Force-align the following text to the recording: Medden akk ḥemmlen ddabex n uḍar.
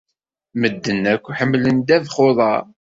Medden 0.59 1.03
akk 1.13 1.25
ḥemmlen 1.37 1.77
ddabex 1.79 2.15
n 2.19 2.23
uḍar. 2.27 2.63